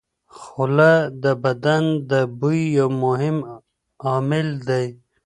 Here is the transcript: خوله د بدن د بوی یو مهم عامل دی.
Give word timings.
خوله 0.37 0.91
د 1.23 1.25
بدن 1.43 1.83
د 2.11 2.13
بوی 2.39 2.61
یو 2.79 2.89
مهم 3.03 3.37
عامل 4.05 4.47
دی. 4.67 4.85